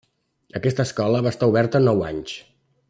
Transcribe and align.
Aquesta 0.59 0.85
escola 0.89 1.21
va 1.27 1.35
estar 1.35 1.51
oberta 1.53 1.85
nou 1.89 2.05
anys. 2.11 2.39